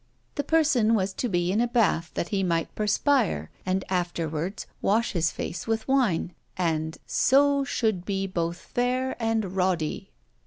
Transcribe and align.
The 0.33 0.43
person 0.43 0.95
was 0.95 1.13
to 1.13 1.29
be 1.29 1.51
in 1.51 1.61
a 1.61 1.67
bath 1.67 2.09
that 2.15 2.29
he 2.29 2.41
might 2.41 2.73
perspire, 2.73 3.51
and 3.67 3.85
afterwards 3.87 4.65
wash 4.81 5.11
his 5.11 5.29
face 5.31 5.67
with 5.67 5.87
wine, 5.87 6.33
and 6.57 6.97
"so 7.05 7.63
should 7.63 8.03
be 8.03 8.25
both 8.25 8.57
faire 8.57 9.15
and 9.21 9.55
roddy." 9.55 10.09